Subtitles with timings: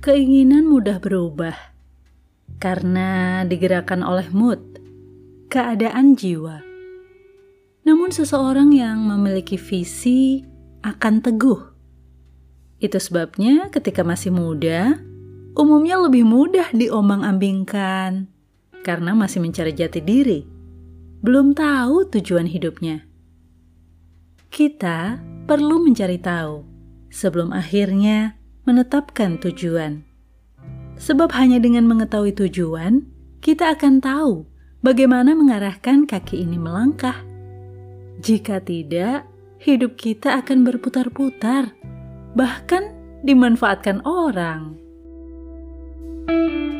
[0.00, 1.52] Keinginan mudah berubah
[2.56, 4.80] karena digerakkan oleh mood,
[5.52, 6.64] keadaan jiwa.
[7.84, 10.40] Namun, seseorang yang memiliki visi
[10.80, 11.60] akan teguh.
[12.80, 14.96] Itu sebabnya, ketika masih muda,
[15.52, 18.24] umumnya lebih mudah diombang-ambingkan
[18.80, 20.48] karena masih mencari jati diri,
[21.20, 23.04] belum tahu tujuan hidupnya.
[24.48, 26.64] Kita perlu mencari tahu
[27.12, 28.39] sebelum akhirnya
[28.70, 30.06] menetapkan tujuan.
[30.94, 33.02] Sebab hanya dengan mengetahui tujuan,
[33.42, 34.46] kita akan tahu
[34.86, 37.18] bagaimana mengarahkan kaki ini melangkah.
[38.22, 39.26] Jika tidak,
[39.58, 41.74] hidup kita akan berputar-putar,
[42.38, 42.94] bahkan
[43.26, 44.78] dimanfaatkan orang.
[46.30, 46.79] thank you